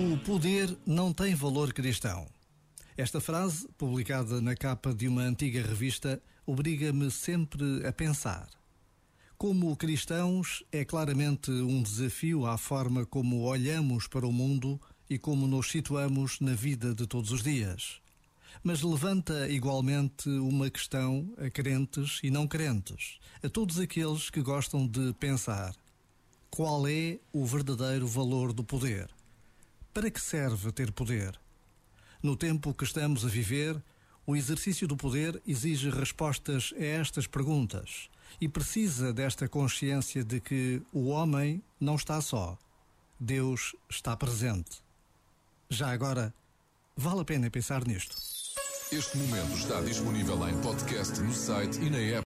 O 0.00 0.16
poder 0.18 0.78
não 0.86 1.12
tem 1.12 1.34
valor 1.34 1.72
cristão. 1.72 2.28
Esta 2.96 3.20
frase, 3.20 3.66
publicada 3.76 4.40
na 4.40 4.54
capa 4.54 4.94
de 4.94 5.08
uma 5.08 5.22
antiga 5.22 5.60
revista, 5.60 6.22
obriga-me 6.46 7.10
sempre 7.10 7.84
a 7.84 7.92
pensar. 7.92 8.48
Como 9.36 9.76
cristãos, 9.76 10.62
é 10.70 10.84
claramente 10.84 11.50
um 11.50 11.82
desafio 11.82 12.46
à 12.46 12.56
forma 12.56 13.04
como 13.04 13.42
olhamos 13.42 14.06
para 14.06 14.24
o 14.24 14.30
mundo 14.30 14.80
e 15.10 15.18
como 15.18 15.48
nos 15.48 15.68
situamos 15.68 16.38
na 16.38 16.54
vida 16.54 16.94
de 16.94 17.04
todos 17.04 17.32
os 17.32 17.42
dias. 17.42 18.00
Mas 18.62 18.82
levanta 18.82 19.48
igualmente 19.48 20.28
uma 20.28 20.70
questão 20.70 21.28
a 21.38 21.50
crentes 21.50 22.20
e 22.22 22.30
não 22.30 22.46
crentes, 22.46 23.18
a 23.42 23.48
todos 23.48 23.80
aqueles 23.80 24.30
que 24.30 24.42
gostam 24.42 24.86
de 24.86 25.12
pensar: 25.14 25.74
qual 26.48 26.86
é 26.86 27.18
o 27.32 27.44
verdadeiro 27.44 28.06
valor 28.06 28.52
do 28.52 28.62
poder? 28.62 29.18
Para 29.98 30.12
que 30.12 30.20
serve 30.20 30.70
ter 30.70 30.92
poder? 30.92 31.36
No 32.22 32.36
tempo 32.36 32.72
que 32.72 32.84
estamos 32.84 33.24
a 33.24 33.28
viver, 33.28 33.82
o 34.24 34.36
exercício 34.36 34.86
do 34.86 34.96
poder 34.96 35.42
exige 35.44 35.90
respostas 35.90 36.72
a 36.78 36.84
estas 36.84 37.26
perguntas 37.26 38.08
e 38.40 38.48
precisa 38.48 39.12
desta 39.12 39.48
consciência 39.48 40.22
de 40.22 40.38
que 40.38 40.80
o 40.92 41.08
homem 41.08 41.60
não 41.80 41.96
está 41.96 42.20
só. 42.20 42.56
Deus 43.18 43.74
está 43.90 44.16
presente. 44.16 44.80
Já 45.68 45.90
agora, 45.90 46.32
vale 46.96 47.22
a 47.22 47.24
pena 47.24 47.50
pensar 47.50 47.84
nisto. 47.84 48.16
Este 48.92 49.18
momento 49.18 49.52
está 49.54 49.80
disponível 49.80 50.48
em 50.48 50.56
podcast 50.62 51.20
no 51.20 51.34
site 51.34 51.76
e 51.80 51.90
na 51.90 51.98
app. 51.98 52.16